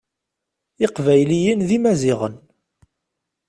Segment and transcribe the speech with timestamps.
[0.85, 2.35] Iqbayliyen d imaziɣen.